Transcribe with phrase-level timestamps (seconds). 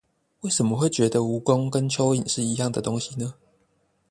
[0.39, 3.35] 為什麼會覺得蜈蚣跟蚯蚓是一樣的東西呢？